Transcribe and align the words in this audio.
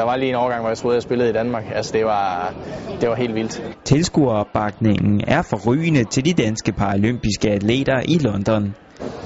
Der 0.00 0.06
var 0.06 0.16
lige 0.16 0.28
en 0.28 0.34
overgang, 0.34 0.60
hvor 0.60 0.70
jeg 0.70 0.78
troede, 0.78 0.94
jeg 0.94 1.02
spillede 1.02 1.30
i 1.30 1.32
Danmark. 1.32 1.64
Altså, 1.74 1.92
det 1.92 2.04
var, 2.04 2.54
det 3.00 3.08
var 3.08 3.14
helt 3.14 3.34
vildt. 3.34 3.62
Tilskueropbakningen 3.84 5.20
er 5.26 5.42
forrygende 5.42 6.04
til 6.04 6.24
de 6.24 6.42
danske 6.42 6.72
paralympiske 6.72 7.50
atleter 7.50 8.00
i 8.04 8.18
London. 8.18 8.74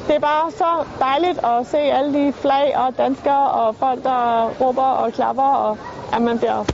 Det 0.06 0.14
er 0.16 0.20
bare 0.20 0.50
så 0.50 0.70
dejligt 0.98 1.38
at 1.44 1.66
se 1.66 1.78
alle 1.78 2.12
de 2.18 2.32
flag 2.32 2.76
og 2.76 2.98
danskere 2.98 3.50
og 3.50 3.76
folk, 3.76 4.02
der 4.02 4.50
råber 4.60 4.82
og 4.82 5.12
klapper, 5.12 5.42
og 5.42 5.78
at 6.16 6.22
man 6.22 6.38
bliver 6.38 6.64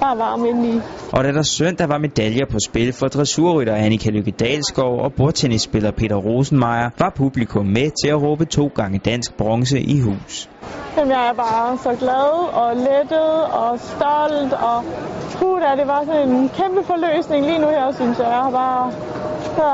bare 0.00 0.18
varm 0.18 0.44
indeni. 0.44 0.80
Og 1.12 1.24
da 1.24 1.32
der 1.32 1.42
søndag 1.42 1.88
var 1.88 1.98
medaljer 1.98 2.46
på 2.50 2.58
spil 2.68 2.92
for 2.92 3.08
dressurrytter 3.08 3.74
Annika 3.74 4.10
Lykke 4.10 4.30
Dalskov 4.30 5.00
og 5.04 5.12
bordtennisspiller 5.16 5.90
Peter 5.90 6.16
Rosenmeier, 6.16 6.90
var 6.98 7.12
publikum 7.16 7.66
med 7.66 7.90
til 8.02 8.08
at 8.08 8.22
råbe 8.22 8.44
to 8.44 8.66
gange 8.74 8.98
dansk 8.98 9.36
bronze 9.36 9.80
i 9.80 10.00
hus. 10.00 10.48
Jamen, 10.98 11.12
jeg 11.12 11.28
er 11.28 11.32
bare 11.32 11.78
så 11.78 11.96
glad 12.04 12.30
og 12.62 12.76
lettet 12.76 13.34
og 13.62 13.78
stolt, 13.80 14.52
og 14.52 14.78
puh, 15.36 15.60
det 15.78 15.86
var 15.86 16.02
sådan 16.04 16.28
en 16.28 16.48
kæmpe 16.48 16.82
forløsning 16.84 17.46
lige 17.46 17.58
nu 17.58 17.68
her, 17.68 17.92
synes 17.92 18.18
jeg. 18.18 18.26
Jeg 18.26 18.42
har 18.46 18.50
bare... 18.50 18.92
Ja, 19.58 19.72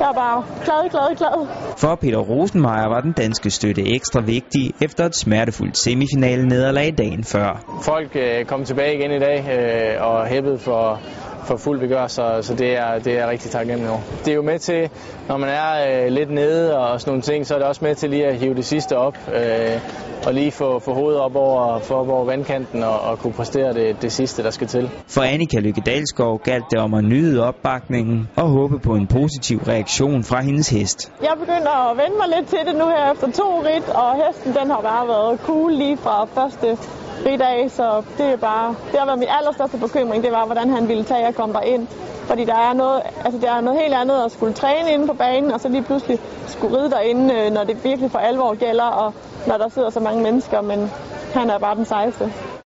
jeg 0.00 0.08
er 0.08 0.12
bare 0.12 0.44
glad, 0.64 0.90
glad, 0.90 1.16
glad. 1.16 1.36
For 1.76 1.94
Peter 1.94 2.18
Rosenmeier 2.18 2.88
var 2.88 3.00
den 3.00 3.12
danske 3.12 3.50
støtte 3.50 3.94
ekstra 3.94 4.20
vigtig 4.20 4.72
efter 4.82 5.04
et 5.04 5.16
smertefuldt 5.16 5.76
semifinale 5.78 6.48
nederlag 6.48 6.94
dagen 6.98 7.24
før. 7.24 7.78
Folk 7.82 8.16
øh, 8.16 8.44
kom 8.44 8.64
tilbage 8.64 8.94
igen 8.94 9.10
i 9.10 9.18
dag 9.18 9.38
øh, 9.56 10.06
og 10.08 10.26
hæppede 10.26 10.58
for, 10.58 11.00
for 11.44 11.56
fuld 11.56 11.80
begør, 11.80 12.06
så, 12.06 12.38
så 12.42 12.54
det, 12.54 12.78
er, 12.78 12.98
det 12.98 13.18
er 13.18 13.30
rigtig 13.30 13.50
taknemmelig 13.50 13.90
over. 13.90 14.00
Det 14.24 14.30
er 14.30 14.34
jo 14.34 14.42
med 14.42 14.58
til, 14.58 14.90
når 15.28 15.36
man 15.36 15.48
er 15.48 16.04
øh, 16.04 16.12
lidt 16.12 16.30
nede 16.30 16.78
og 16.78 17.00
sådan 17.00 17.10
nogle 17.10 17.22
ting, 17.22 17.46
så 17.46 17.54
er 17.54 17.58
det 17.58 17.68
også 17.68 17.84
med 17.84 17.94
til 17.94 18.10
lige 18.10 18.26
at 18.26 18.36
hive 18.36 18.54
det 18.54 18.64
sidste 18.64 18.96
op. 18.96 19.18
Øh, 19.34 19.80
og 20.26 20.34
lige 20.34 20.50
få, 20.50 20.78
få 20.78 20.94
hovedet 20.94 21.20
op 21.20 21.36
over, 21.36 21.80
for 21.80 21.94
op 21.94 22.08
over 22.08 22.24
vandkanten 22.24 22.82
og, 22.82 23.00
og 23.00 23.18
kunne 23.18 23.32
præstere 23.32 23.72
det, 23.72 24.02
det 24.02 24.12
sidste, 24.12 24.42
der 24.42 24.50
skal 24.50 24.66
til. 24.66 24.90
For 25.06 25.22
Annika 25.22 25.58
Lykke 25.58 25.80
Dalskov 25.86 26.40
galt 26.44 26.64
det 26.70 26.78
om 26.78 26.94
at 26.94 27.04
nyde 27.04 27.46
opbakningen 27.46 28.28
og 28.36 28.48
håbe 28.48 28.78
på 28.78 28.94
en 28.94 29.06
positiv 29.06 29.58
reaktion 29.58 30.24
fra 30.24 30.42
hendes 30.42 30.68
hest. 30.68 31.12
Jeg 31.22 31.32
begynder 31.40 31.90
at 31.90 31.96
vende 31.96 32.16
mig 32.16 32.28
lidt 32.36 32.48
til 32.48 32.58
det 32.66 32.74
nu 32.74 32.84
her 32.84 33.12
efter 33.12 33.30
to 33.30 33.62
rit, 33.62 33.88
og 33.88 34.26
hesten 34.26 34.54
den 34.54 34.70
har 34.70 34.80
bare 34.80 35.08
været 35.08 35.40
cool 35.40 35.72
lige 35.72 35.96
fra 35.96 36.24
første 36.24 36.78
fridag, 37.22 37.70
så 37.70 38.02
det 38.18 38.26
er 38.26 38.36
bare, 38.36 38.74
det 38.90 38.98
har 38.98 39.06
været 39.06 39.18
min 39.18 39.28
allerstørste 39.38 39.78
bekymring, 39.78 40.24
det 40.24 40.32
var, 40.32 40.44
hvordan 40.46 40.70
han 40.70 40.88
ville 40.88 41.04
tage 41.04 41.26
at 41.26 41.34
komme 41.34 41.54
derind. 41.54 41.86
Fordi 42.26 42.44
der 42.44 42.54
er, 42.54 42.72
noget, 42.72 43.02
altså 43.24 43.40
der 43.40 43.52
er 43.52 43.60
noget 43.60 43.80
helt 43.80 43.94
andet 43.94 44.24
at 44.24 44.32
skulle 44.32 44.52
træne 44.52 44.92
inde 44.92 45.06
på 45.06 45.14
banen, 45.14 45.52
og 45.52 45.60
så 45.60 45.68
lige 45.68 45.82
pludselig 45.82 46.18
skulle 46.46 46.78
ride 46.78 46.90
derinde, 46.90 47.34
øh, 47.34 47.52
når 47.52 47.64
det 47.64 47.84
virkelig 47.84 48.10
for 48.10 48.18
alvor 48.18 48.54
gælder, 48.54 48.84
og 48.84 49.14
når 49.46 49.56
der 49.56 49.68
sidder 49.68 49.90
så 49.90 50.00
mange 50.00 50.22
mennesker, 50.22 50.60
men 50.60 50.90
han 51.34 51.50
er 51.50 51.58
bare 51.58 51.74
den 51.74 51.84
sejeste. 51.84 52.32